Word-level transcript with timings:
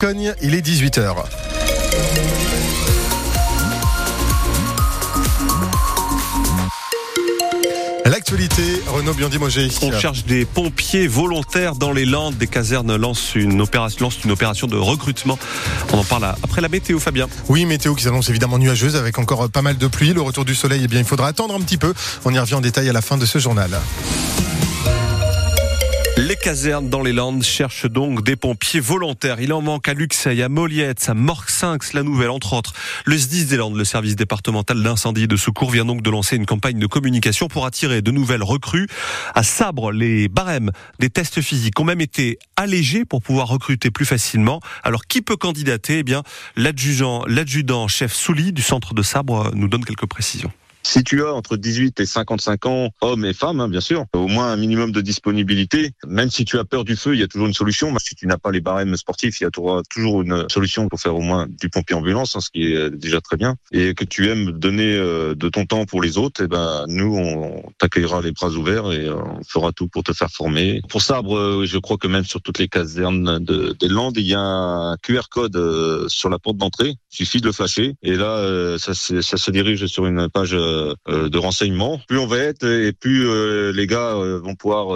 Cogne, 0.00 0.32
il 0.42 0.54
est 0.54 0.64
18h. 0.64 1.12
L'actualité, 8.04 8.62
Renaud 8.86 9.12
Biondi-Mogé. 9.14 9.68
On 9.82 9.90
cherche 9.90 10.24
des 10.24 10.44
pompiers 10.44 11.08
volontaires 11.08 11.74
dans 11.74 11.90
les 11.90 12.04
Landes. 12.04 12.36
Des 12.36 12.46
casernes 12.46 12.94
lancent 12.94 13.34
une 13.34 13.60
opération, 13.60 14.04
lancent 14.04 14.22
une 14.24 14.30
opération 14.30 14.68
de 14.68 14.76
recrutement. 14.76 15.36
On 15.92 15.98
en 15.98 16.04
parle 16.04 16.32
après 16.44 16.60
la 16.60 16.68
météo, 16.68 17.00
Fabien. 17.00 17.26
Oui, 17.48 17.66
météo 17.66 17.96
qui 17.96 18.04
s'annonce 18.04 18.28
évidemment 18.28 18.58
nuageuse 18.58 18.94
avec 18.94 19.18
encore 19.18 19.50
pas 19.50 19.62
mal 19.62 19.78
de 19.78 19.86
pluie. 19.88 20.12
Le 20.12 20.22
retour 20.22 20.44
du 20.44 20.54
soleil, 20.54 20.82
eh 20.84 20.86
bien, 20.86 21.00
il 21.00 21.06
faudra 21.06 21.26
attendre 21.26 21.56
un 21.56 21.60
petit 21.60 21.76
peu. 21.76 21.92
On 22.24 22.32
y 22.32 22.38
revient 22.38 22.54
en 22.54 22.60
détail 22.60 22.88
à 22.88 22.92
la 22.92 23.02
fin 23.02 23.18
de 23.18 23.26
ce 23.26 23.40
journal. 23.40 23.72
Casernes 26.42 26.88
dans 26.88 27.02
les 27.02 27.12
Landes 27.12 27.42
cherchent 27.42 27.86
donc 27.86 28.22
des 28.22 28.36
pompiers 28.36 28.80
volontaires. 28.80 29.40
Il 29.40 29.52
en 29.52 29.60
manque 29.60 29.88
à 29.88 29.94
Luxeuil, 29.94 30.42
à 30.42 30.48
Moliette, 30.48 31.08
à 31.08 31.14
Morxinx, 31.14 31.92
la 31.92 32.02
Nouvelle, 32.02 32.30
entre 32.30 32.52
autres. 32.54 32.72
Le 33.04 33.18
SDIS 33.18 33.46
des 33.46 33.56
Landes, 33.56 33.76
le 33.76 33.84
service 33.84 34.16
départemental 34.16 34.82
d'incendie 34.82 35.24
et 35.24 35.26
de 35.26 35.36
secours, 35.36 35.70
vient 35.70 35.84
donc 35.84 36.02
de 36.02 36.10
lancer 36.10 36.36
une 36.36 36.46
campagne 36.46 36.78
de 36.78 36.86
communication 36.86 37.48
pour 37.48 37.66
attirer 37.66 38.02
de 38.02 38.10
nouvelles 38.10 38.42
recrues. 38.42 38.86
À 39.34 39.42
Sabre, 39.42 39.92
les 39.92 40.28
barèmes 40.28 40.70
des 41.00 41.10
tests 41.10 41.40
physiques 41.40 41.78
ont 41.80 41.84
même 41.84 42.00
été 42.00 42.38
allégés 42.56 43.04
pour 43.04 43.20
pouvoir 43.20 43.48
recruter 43.48 43.90
plus 43.90 44.06
facilement. 44.06 44.60
Alors, 44.84 45.06
qui 45.06 45.22
peut 45.22 45.36
candidater? 45.36 45.98
Eh 45.98 46.02
bien, 46.02 46.22
l'adjudant, 46.56 47.24
l'adjudant 47.26 47.88
chef 47.88 48.14
Souli 48.14 48.52
du 48.52 48.62
centre 48.62 48.94
de 48.94 49.02
Sabre 49.02 49.50
nous 49.54 49.68
donne 49.68 49.84
quelques 49.84 50.06
précisions. 50.06 50.52
Si 50.88 51.04
tu 51.04 51.22
as 51.22 51.34
entre 51.34 51.58
18 51.58 52.00
et 52.00 52.06
55 52.06 52.64
ans, 52.64 52.88
hommes 53.02 53.26
et 53.26 53.34
femmes, 53.34 53.60
hein, 53.60 53.68
bien 53.68 53.82
sûr, 53.82 54.06
au 54.14 54.26
moins 54.26 54.50
un 54.50 54.56
minimum 54.56 54.90
de 54.90 55.02
disponibilité. 55.02 55.90
Même 56.06 56.30
si 56.30 56.46
tu 56.46 56.58
as 56.58 56.64
peur 56.64 56.86
du 56.86 56.96
feu, 56.96 57.12
il 57.12 57.20
y 57.20 57.22
a 57.22 57.28
toujours 57.28 57.46
une 57.46 57.52
solution. 57.52 57.94
Si 57.98 58.14
tu 58.14 58.26
n'as 58.26 58.38
pas 58.38 58.50
les 58.50 58.62
barèmes 58.62 58.96
sportifs, 58.96 59.38
il 59.38 59.44
y 59.44 59.46
a 59.46 59.50
toujours 59.50 60.22
une 60.22 60.48
solution 60.48 60.88
pour 60.88 60.98
faire 60.98 61.14
au 61.14 61.20
moins 61.20 61.46
du 61.46 61.68
pompier 61.68 61.94
ambulance, 61.94 62.36
hein, 62.36 62.40
ce 62.40 62.48
qui 62.48 62.72
est 62.72 62.88
déjà 62.88 63.20
très 63.20 63.36
bien. 63.36 63.56
Et 63.70 63.92
que 63.92 64.04
tu 64.04 64.30
aimes 64.30 64.52
donner 64.52 64.96
euh, 64.96 65.34
de 65.34 65.50
ton 65.50 65.66
temps 65.66 65.84
pour 65.84 66.00
les 66.00 66.16
autres, 66.16 66.44
eh 66.44 66.48
ben 66.48 66.86
nous, 66.88 67.14
on 67.18 67.70
t'accueillera 67.76 68.22
les 68.22 68.32
bras 68.32 68.48
ouverts 68.48 68.90
et 68.90 69.08
euh, 69.08 69.16
on 69.16 69.44
fera 69.46 69.72
tout 69.72 69.88
pour 69.88 70.04
te 70.04 70.14
faire 70.14 70.30
former. 70.30 70.80
Pour 70.88 71.02
Sabre, 71.02 71.36
euh, 71.36 71.66
je 71.66 71.76
crois 71.76 71.98
que 71.98 72.08
même 72.08 72.24
sur 72.24 72.40
toutes 72.40 72.58
les 72.58 72.68
casernes 72.68 73.44
de, 73.44 73.76
des 73.78 73.88
Landes, 73.88 74.16
il 74.16 74.26
y 74.26 74.34
a 74.34 74.40
un 74.40 74.96
QR 74.96 75.28
code 75.30 76.08
sur 76.08 76.30
la 76.30 76.38
porte 76.38 76.56
d'entrée. 76.56 76.94
Il 77.12 77.26
suffit 77.26 77.42
de 77.42 77.46
le 77.46 77.52
flasher 77.52 77.94
et 78.02 78.14
là, 78.14 78.78
ça, 78.78 78.94
se 78.94 79.50
dirige 79.50 79.84
sur 79.84 80.06
une 80.06 80.30
page 80.30 80.56
euh, 80.77 80.77
de 81.08 81.38
renseignements. 81.38 82.00
Plus 82.08 82.18
on 82.18 82.26
va 82.26 82.38
être 82.38 82.64
et 82.64 82.92
plus 82.92 83.28
euh, 83.28 83.72
les 83.72 83.86
gars 83.86 84.14
euh, 84.16 84.40
vont 84.42 84.54
pouvoir 84.54 84.88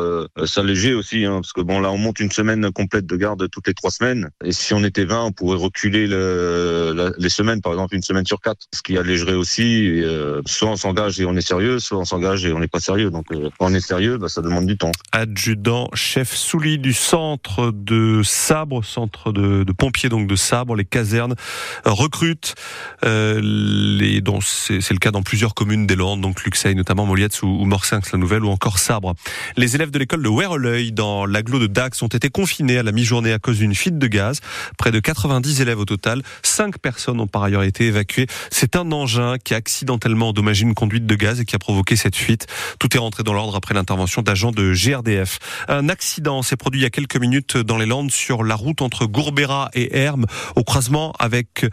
s'alléger 0.44 0.94
aussi, 0.94 1.24
hein, 1.24 1.36
parce 1.36 1.52
que 1.52 1.60
bon 1.60 1.80
là 1.80 1.90
on 1.90 1.98
monte 1.98 2.20
une 2.20 2.30
semaine 2.30 2.70
complète 2.72 3.06
de 3.06 3.16
garde 3.16 3.48
toutes 3.50 3.66
les 3.66 3.74
trois 3.74 3.90
semaines. 3.90 4.30
Et 4.44 4.52
si 4.52 4.74
on 4.74 4.84
était 4.84 5.04
20, 5.04 5.24
on 5.24 5.32
pourrait 5.32 5.58
reculer 5.58 6.06
le, 6.06 7.14
les 7.18 7.28
semaines, 7.28 7.60
par 7.60 7.72
exemple 7.72 7.94
une 7.94 8.02
semaine 8.02 8.26
sur 8.26 8.40
quatre, 8.40 8.66
ce 8.74 8.82
qui 8.82 8.96
allégerait 8.96 9.34
aussi. 9.34 10.02
soit 10.46 10.68
on 10.68 10.76
s'engage 10.76 11.20
et 11.20 11.24
on 11.24 11.36
est 11.36 11.46
sérieux, 11.46 11.78
soit 11.78 11.98
on 11.98 12.04
s'engage 12.04 12.44
et 12.44 12.52
on 12.52 12.58
n'est 12.58 12.68
pas 12.68 12.80
sérieux. 12.80 13.10
Donc 13.10 13.26
quand 13.28 13.66
on 13.66 13.74
est 13.74 13.80
sérieux, 13.80 14.18
bah, 14.18 14.28
ça 14.28 14.42
demande 14.42 14.66
du 14.66 14.76
temps. 14.76 14.92
Adjudant 15.12 15.88
chef 15.94 16.34
Souli 16.34 16.78
du 16.78 16.92
centre 16.92 17.72
de 17.72 18.22
Sabre, 18.24 18.84
centre 18.84 19.32
de, 19.32 19.64
pompiers 19.72 20.08
donc 20.08 20.26
de 20.26 20.36
Sabre, 20.36 20.76
les 20.76 20.84
casernes 20.84 21.34
recrutent 21.84 22.54
les 23.02 24.20
dont 24.20 24.40
c'est 24.40 24.90
le 24.90 24.98
cas 24.98 25.10
dans 25.10 25.22
plusieurs 25.22 25.54
des 25.64 25.96
Landes, 25.96 26.20
donc 26.20 26.42
Luxeuil, 26.44 26.74
notamment 26.74 27.06
Moliette 27.06 27.42
ou, 27.42 27.46
ou 27.46 27.68
la 27.68 28.18
Nouvelle, 28.18 28.44
ou 28.44 28.48
encore 28.50 28.78
Sabre. 28.78 29.14
Les 29.56 29.74
élèves 29.74 29.90
de 29.90 29.98
l'école 29.98 30.22
de 30.22 30.28
Weroleuil, 30.28 30.92
dans 30.92 31.24
l'agglo 31.24 31.58
de 31.58 31.66
Dax, 31.66 32.02
ont 32.02 32.08
été 32.08 32.30
confinés 32.30 32.78
à 32.78 32.82
la 32.82 32.92
mi-journée 32.92 33.32
à 33.32 33.38
cause 33.38 33.58
d'une 33.58 33.74
fuite 33.74 33.98
de 33.98 34.06
gaz. 34.06 34.40
Près 34.76 34.90
de 34.90 34.98
90 34.98 35.60
élèves 35.60 35.78
au 35.78 35.84
total. 35.84 36.22
Cinq 36.42 36.78
personnes 36.78 37.20
ont 37.20 37.26
par 37.26 37.44
ailleurs 37.44 37.62
été 37.62 37.86
évacuées. 37.86 38.26
C'est 38.50 38.76
un 38.76 38.90
engin 38.92 39.36
qui 39.42 39.54
a 39.54 39.56
accidentellement 39.56 40.30
endommagé 40.30 40.62
une 40.62 40.74
conduite 40.74 41.06
de 41.06 41.14
gaz 41.14 41.40
et 41.40 41.44
qui 41.44 41.54
a 41.54 41.58
provoqué 41.58 41.96
cette 41.96 42.16
fuite. 42.16 42.46
Tout 42.78 42.94
est 42.96 43.00
rentré 43.00 43.22
dans 43.22 43.32
l'ordre 43.32 43.56
après 43.56 43.74
l'intervention 43.74 44.22
d'agents 44.22 44.52
de 44.52 44.72
GRDF. 44.72 45.38
Un 45.68 45.88
accident 45.88 46.42
s'est 46.42 46.56
produit 46.56 46.80
il 46.80 46.84
y 46.84 46.86
a 46.86 46.90
quelques 46.90 47.16
minutes 47.16 47.56
dans 47.56 47.78
les 47.78 47.86
Landes 47.86 48.10
sur 48.10 48.42
la 48.42 48.54
route 48.54 48.82
entre 48.82 49.06
Gourbera 49.06 49.70
et 49.74 49.96
Hermes, 49.96 50.26
au 50.56 50.64
croisement 50.64 51.12
avec 51.18 51.66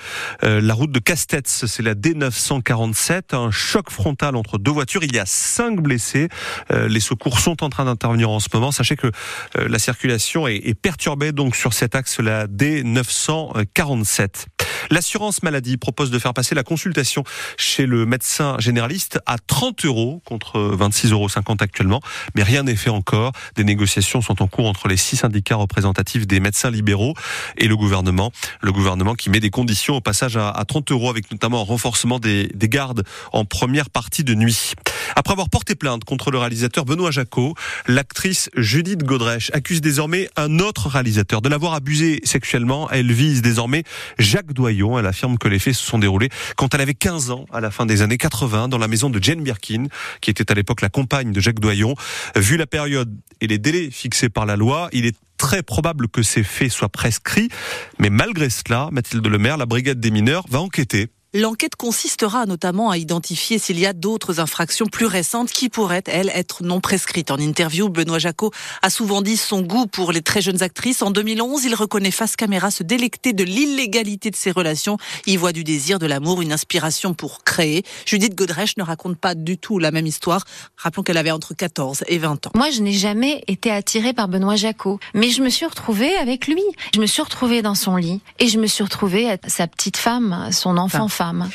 euh, 0.43 0.61
la 0.61 0.73
route 0.73 0.91
de 0.91 0.99
Castets. 0.99 1.41
C'est 1.45 1.83
la 1.83 1.95
D947. 1.95 3.35
Un 3.35 3.51
choc 3.51 3.78
frontal 3.89 4.35
entre 4.35 4.57
deux 4.57 4.71
voitures. 4.71 5.03
Il 5.03 5.15
y 5.15 5.19
a 5.19 5.25
cinq 5.25 5.81
blessés. 5.81 6.29
Euh, 6.71 6.87
les 6.87 6.99
secours 6.99 7.39
sont 7.39 7.63
en 7.63 7.69
train 7.69 7.85
d'intervenir 7.85 8.29
en 8.29 8.39
ce 8.39 8.47
moment. 8.53 8.71
Sachez 8.71 8.95
que 8.95 9.07
euh, 9.07 9.67
la 9.67 9.79
circulation 9.79 10.47
est, 10.47 10.55
est 10.55 10.75
perturbée 10.75 11.31
donc 11.31 11.55
sur 11.55 11.73
cet 11.73 11.95
axe 11.95 12.19
la 12.19 12.47
D947. 12.47 14.47
L'assurance 14.89 15.43
maladie 15.43 15.77
propose 15.77 16.11
de 16.11 16.19
faire 16.19 16.33
passer 16.33 16.55
la 16.55 16.63
consultation 16.63 17.23
chez 17.57 17.85
le 17.85 18.05
médecin 18.05 18.55
généraliste 18.59 19.19
à 19.25 19.37
30 19.37 19.85
euros 19.85 20.21
contre 20.25 20.59
26,50 20.75 21.11
euros 21.11 21.27
actuellement. 21.59 22.01
Mais 22.35 22.43
rien 22.43 22.63
n'est 22.63 22.75
fait 22.75 22.89
encore. 22.89 23.31
Des 23.55 23.63
négociations 23.63 24.21
sont 24.21 24.41
en 24.41 24.47
cours 24.47 24.67
entre 24.67 24.87
les 24.87 24.97
six 24.97 25.17
syndicats 25.17 25.55
représentatifs 25.55 26.27
des 26.27 26.39
médecins 26.39 26.71
libéraux 26.71 27.13
et 27.57 27.67
le 27.67 27.75
gouvernement. 27.75 28.31
Le 28.61 28.71
gouvernement 28.71 29.15
qui 29.15 29.29
met 29.29 29.39
des 29.39 29.49
conditions 29.49 29.95
au 29.95 30.01
passage 30.01 30.37
à 30.37 30.63
30 30.67 30.91
euros 30.91 31.09
avec 31.09 31.31
notamment 31.31 31.61
un 31.61 31.65
renforcement 31.65 32.19
des, 32.19 32.47
des 32.53 32.69
gardes 32.69 33.03
en 33.31 33.45
première 33.45 33.89
partie 33.89 34.23
de 34.23 34.33
nuit. 34.35 34.73
Après 35.15 35.33
avoir 35.33 35.49
porté 35.49 35.75
plainte 35.75 36.03
contre 36.03 36.31
le 36.31 36.37
réalisateur 36.37 36.85
Benoît 36.85 37.11
Jacot, 37.11 37.55
l'actrice 37.87 38.49
Judith 38.55 39.03
Godrèche 39.03 39.51
accuse 39.53 39.81
désormais 39.81 40.29
un 40.35 40.59
autre 40.59 40.87
réalisateur 40.87 41.41
de 41.41 41.49
l'avoir 41.49 41.73
abusé 41.73 42.21
sexuellement. 42.23 42.89
Elle 42.91 43.11
vise 43.11 43.41
désormais 43.41 43.83
Jacques 44.17 44.53
Elle 44.69 45.05
affirme 45.05 45.37
que 45.37 45.47
les 45.47 45.59
faits 45.59 45.75
se 45.75 45.85
sont 45.85 45.99
déroulés 45.99 46.29
quand 46.55 46.73
elle 46.73 46.81
avait 46.81 46.93
15 46.93 47.31
ans, 47.31 47.45
à 47.51 47.59
la 47.59 47.71
fin 47.71 47.85
des 47.85 48.01
années 48.01 48.17
80, 48.17 48.67
dans 48.67 48.77
la 48.77 48.87
maison 48.87 49.09
de 49.09 49.21
Jane 49.21 49.41
Birkin, 49.41 49.85
qui 50.21 50.29
était 50.29 50.51
à 50.51 50.55
l'époque 50.55 50.81
la 50.81 50.89
compagne 50.89 51.31
de 51.31 51.39
Jacques 51.39 51.59
Doyon. 51.59 51.95
Vu 52.35 52.57
la 52.57 52.67
période 52.67 53.15
et 53.41 53.47
les 53.47 53.57
délais 53.57 53.89
fixés 53.91 54.29
par 54.29 54.45
la 54.45 54.55
loi, 54.55 54.89
il 54.91 55.05
est 55.05 55.15
très 55.37 55.63
probable 55.63 56.07
que 56.07 56.21
ces 56.21 56.43
faits 56.43 56.71
soient 56.71 56.89
prescrits. 56.89 57.49
Mais 57.97 58.09
malgré 58.09 58.49
cela, 58.49 58.89
Mathilde 58.91 59.25
Lemaire, 59.25 59.57
la 59.57 59.65
brigade 59.65 59.99
des 59.99 60.11
mineurs, 60.11 60.45
va 60.49 60.59
enquêter 60.59 61.09
L'enquête 61.35 61.75
consistera 61.75 62.47
notamment 62.47 62.89
à 62.89 62.97
identifier 62.97 63.59
s'il 63.59 63.79
y 63.79 63.85
a 63.85 63.93
d'autres 63.93 64.39
infractions 64.39 64.87
plus 64.87 65.05
récentes 65.05 65.51
qui 65.51 65.69
pourraient, 65.69 66.01
elles, 66.07 66.31
être 66.33 66.63
non 66.63 66.81
prescrites. 66.81 67.29
En 67.29 67.37
interview, 67.37 67.87
Benoît 67.87 68.17
Jacot 68.17 68.49
a 68.81 68.89
souvent 68.89 69.21
dit 69.21 69.37
son 69.37 69.61
goût 69.61 69.85
pour 69.85 70.11
les 70.11 70.23
très 70.23 70.41
jeunes 70.41 70.63
actrices. 70.63 71.03
En 71.03 71.11
2011, 71.11 71.65
il 71.65 71.75
reconnaît 71.75 72.09
face 72.09 72.35
caméra 72.35 72.71
se 72.71 72.81
délecter 72.81 73.33
de 73.33 73.43
l'illégalité 73.43 74.31
de 74.31 74.35
ses 74.35 74.49
relations. 74.49 74.97
Il 75.27 75.37
voit 75.37 75.51
du 75.51 75.63
désir, 75.63 75.99
de 75.99 76.07
l'amour, 76.07 76.41
une 76.41 76.51
inspiration 76.51 77.13
pour 77.13 77.43
créer. 77.43 77.83
Judith 78.07 78.33
Godrèche 78.33 78.75
ne 78.77 78.83
raconte 78.83 79.19
pas 79.19 79.35
du 79.35 79.59
tout 79.59 79.77
la 79.77 79.91
même 79.91 80.07
histoire. 80.07 80.45
Rappelons 80.77 81.03
qu'elle 81.03 81.17
avait 81.17 81.29
entre 81.29 81.53
14 81.53 82.05
et 82.07 82.17
20 82.17 82.47
ans. 82.47 82.51
Moi, 82.55 82.71
je 82.71 82.81
n'ai 82.81 82.93
jamais 82.93 83.43
été 83.45 83.69
attirée 83.69 84.13
par 84.13 84.29
Benoît 84.29 84.55
Jacot, 84.55 84.99
mais 85.13 85.29
je 85.29 85.43
me 85.43 85.49
suis 85.49 85.67
retrouvée 85.67 86.15
avec 86.15 86.47
lui. 86.47 86.63
Je 86.95 86.99
me 86.99 87.05
suis 87.05 87.21
retrouvée 87.21 87.61
dans 87.61 87.75
son 87.75 87.97
lit 87.97 88.21
et 88.39 88.47
je 88.47 88.57
me 88.57 88.65
suis 88.65 88.83
retrouvée 88.83 89.29
à 89.29 89.37
sa 89.47 89.67
petite 89.67 89.97
femme, 89.97 90.49
son 90.51 90.75
enfant 90.75 91.07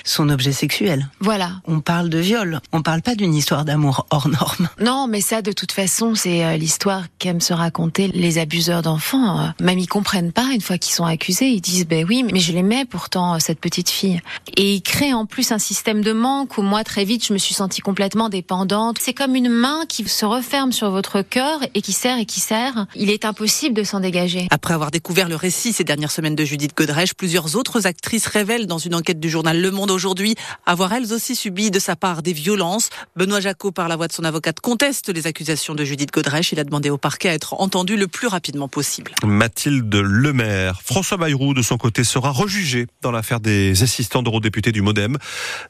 son 0.05 0.29
objet 0.29 0.53
sexuel. 0.53 1.09
Voilà. 1.21 1.53
On 1.67 1.81
parle 1.81 2.09
de 2.09 2.19
viol, 2.19 2.61
on 2.73 2.83
parle 2.83 3.03
pas 3.03 3.15
d'une 3.15 3.35
histoire 3.35 3.65
d'amour 3.65 4.07
hors 4.11 4.29
norme. 4.29 4.69
Non, 4.81 5.07
mais 5.09 5.21
ça, 5.21 5.43
de 5.43 5.53
toute 5.53 5.73
façon, 5.73 6.15
c'est 6.15 6.45
euh, 6.45 6.57
l'histoire 6.57 7.05
qu'aiment 7.19 7.41
se 7.41 7.53
raconter 7.53 8.09
les 8.09 8.39
abuseurs 8.39 8.83
d'enfants. 8.83 9.41
Euh, 9.41 9.49
même 9.61 9.79
ils 9.79 9.87
comprennent 9.87 10.33
pas 10.33 10.49
une 10.53 10.61
fois 10.61 10.79
qu'ils 10.79 10.95
sont 10.95 11.05
accusés, 11.05 11.49
ils 11.49 11.61
disent 11.61 11.87
ben 11.87 12.05
oui, 12.09 12.25
mais 12.31 12.41
je 12.41 12.53
l'aimais 12.53 12.85
pourtant 12.85 13.35
euh, 13.35 13.39
cette 13.39 13.61
petite 13.61 13.91
fille. 13.91 14.21
Et 14.57 14.75
ils 14.75 14.83
créent 14.83 15.15
en 15.15 15.27
plus 15.27 15.53
un 15.53 15.59
système 15.59 16.03
de 16.03 16.13
manque 16.13 16.59
où 16.59 16.63
moi 16.63 16.85
très 16.85 17.05
vite 17.05 17.27
je 17.27 17.33
me 17.33 17.39
suis 17.39 17.55
sentie 17.55 17.81
complètement 17.81 18.29
dépendante. 18.29 18.99
C'est 19.01 19.15
comme 19.15 19.35
une 19.35 19.49
main 19.49 19.81
qui 19.89 20.07
se 20.09 20.25
referme 20.25 20.73
sur 20.73 20.91
votre 20.91 21.23
cœur 21.23 21.61
et 21.75 21.81
qui 21.81 21.93
serre 21.93 22.19
et 22.19 22.27
qui 22.27 22.41
serre. 22.41 22.87
Il 22.95 23.11
est 23.11 23.25
impossible 23.25 23.75
de 23.75 23.85
s'en 23.85 24.01
dégager. 24.01 24.49
Après 24.51 24.75
avoir 24.75 24.91
découvert 24.91 25.29
le 25.29 25.37
récit 25.37 25.73
ces 25.73 25.85
dernières 25.85 26.11
semaines 26.11 26.37
de 26.37 26.45
Judith 26.45 26.77
Godrèche, 26.77 27.15
plusieurs 27.15 27.57
autres 27.57 27.87
actrices 27.87 28.27
révèlent 28.27 28.67
dans 28.67 28.79
une 28.79 28.95
enquête 28.95 29.21
du 29.21 29.31
journal 29.31 29.54
le 29.61 29.71
Monde 29.71 29.91
aujourd'hui 29.91 30.35
avoir 30.67 30.93
elles 30.93 31.13
aussi 31.13 31.35
subi 31.35 31.71
de 31.71 31.79
sa 31.79 31.97
part 31.97 32.23
des 32.23 32.33
violences. 32.33 32.91
Benoît 33.17 33.41
Jacot, 33.41 33.73
par 33.73 33.89
la 33.89 33.97
voix 33.97 34.09
de 34.09 34.13
son 34.13 34.25
avocate, 34.25 34.61
conteste 34.61 35.09
les 35.09 35.27
accusations 35.27 35.75
de 35.75 35.85
Judith 35.85 36.13
Godrèche. 36.13 36.53
Il 36.53 36.61
a 36.61 36.65
demandé 36.65 36.91
au 36.91 36.99
parquet 36.99 37.29
à 37.29 37.35
être 37.35 37.55
entendu 37.61 37.97
le 37.97 38.09
plus 38.09 38.27
rapidement 38.27 38.69
possible. 38.69 39.13
Mathilde 39.25 39.95
Lemaire. 39.95 40.81
François 40.85 41.17
Bayrou, 41.17 41.55
de 41.55 41.63
son 41.63 41.77
côté, 41.77 42.05
sera 42.05 42.31
rejugé 42.31 42.87
dans 43.03 43.11
l'affaire 43.11 43.41
des 43.41 43.83
assistants 43.83 44.23
d'eurodéputés 44.23 44.73
du 44.73 44.83
Modem. 44.83 45.19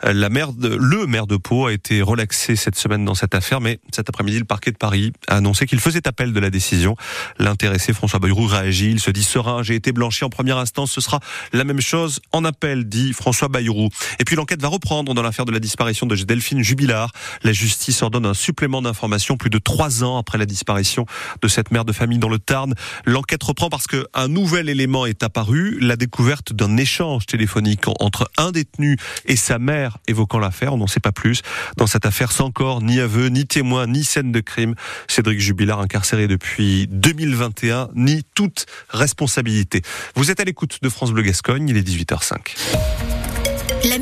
La 0.02 0.28
maire 0.28 0.52
de, 0.52 0.68
le 0.68 1.06
maire 1.06 1.26
de 1.26 1.36
Pau 1.36 1.66
a 1.66 1.72
été 1.72 2.02
relaxé 2.02 2.56
cette 2.56 2.76
semaine 2.76 3.04
dans 3.04 3.14
cette 3.14 3.34
affaire, 3.34 3.60
mais 3.60 3.78
cet 3.92 4.08
après-midi, 4.08 4.38
le 4.38 4.44
parquet 4.44 4.72
de 4.72 4.76
Paris 4.76 5.12
a 5.28 5.36
annoncé 5.36 5.66
qu'il 5.66 5.80
faisait 5.80 6.06
appel 6.08 6.32
de 6.32 6.40
la 6.40 6.50
décision. 6.50 6.96
L'intéressé 7.38 7.92
François 7.92 8.18
Bayrou 8.18 8.46
réagit. 8.46 8.90
Il 8.90 9.00
se 9.00 9.10
dit 9.10 9.24
serein. 9.24 9.62
J'ai 9.62 9.74
été 9.74 9.92
blanchi 9.92 10.24
en 10.24 10.30
première 10.30 10.58
instance. 10.58 10.92
Ce 10.92 11.00
sera 11.00 11.20
la 11.52 11.64
même 11.64 11.80
chose 11.80 12.20
en 12.32 12.44
appel, 12.44 12.88
dit 12.88 13.12
François 13.12 13.48
Bayrou 13.48 13.73
Et 14.18 14.24
puis 14.24 14.36
l'enquête 14.36 14.60
va 14.60 14.68
reprendre 14.68 15.14
dans 15.14 15.22
l'affaire 15.22 15.44
de 15.44 15.52
la 15.52 15.60
disparition 15.60 16.06
de 16.06 16.14
Delphine 16.16 16.62
Jubilard. 16.62 17.10
La 17.42 17.52
justice 17.52 18.02
ordonne 18.02 18.26
un 18.26 18.34
supplément 18.34 18.82
d'information 18.82 19.36
plus 19.36 19.50
de 19.50 19.58
trois 19.58 20.04
ans 20.04 20.18
après 20.18 20.38
la 20.38 20.46
disparition 20.46 21.06
de 21.42 21.48
cette 21.48 21.70
mère 21.70 21.84
de 21.84 21.92
famille 21.92 22.18
dans 22.18 22.28
le 22.28 22.38
Tarn. 22.38 22.74
L'enquête 23.04 23.42
reprend 23.42 23.68
parce 23.68 23.86
qu'un 23.86 24.28
nouvel 24.28 24.68
élément 24.68 25.06
est 25.06 25.22
apparu, 25.22 25.78
la 25.80 25.96
découverte 25.96 26.52
d'un 26.52 26.76
échange 26.76 27.26
téléphonique 27.26 27.86
entre 28.00 28.30
un 28.36 28.52
détenu 28.52 28.96
et 29.26 29.36
sa 29.36 29.58
mère 29.58 29.98
évoquant 30.06 30.38
l'affaire. 30.38 30.74
On 30.74 30.78
n'en 30.78 30.86
sait 30.86 31.00
pas 31.00 31.12
plus. 31.12 31.42
Dans 31.76 31.86
cette 31.86 32.06
affaire 32.06 32.32
sans 32.32 32.50
corps, 32.50 32.82
ni 32.82 33.00
aveu, 33.00 33.28
ni 33.28 33.46
témoin, 33.46 33.86
ni 33.86 34.04
scène 34.04 34.32
de 34.32 34.40
crime, 34.40 34.74
Cédric 35.08 35.40
Jubilard 35.40 35.80
incarcéré 35.80 36.28
depuis 36.28 36.86
2021, 36.88 37.88
ni 37.94 38.22
toute 38.34 38.66
responsabilité. 38.88 39.82
Vous 40.14 40.30
êtes 40.30 40.40
à 40.40 40.44
l'écoute 40.44 40.78
de 40.82 40.88
France 40.88 41.12
Bleu 41.12 41.22
Gascogne, 41.22 41.68
il 41.68 41.76
est 41.76 41.86
18h05. 41.86 43.13
La 43.84 43.98